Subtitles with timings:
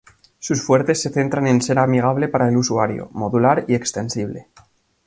[0.39, 4.47] Sus fuertes se centran en ser amigable para el usuario, modular y extensible.